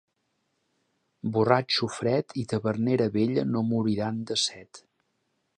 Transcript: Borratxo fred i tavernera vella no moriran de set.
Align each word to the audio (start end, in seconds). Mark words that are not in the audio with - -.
Borratxo 1.35 1.91
fred 1.97 2.35
i 2.45 2.47
tavernera 2.55 3.09
vella 3.19 3.47
no 3.53 3.65
moriran 3.71 4.21
de 4.33 4.43
set. 4.49 4.87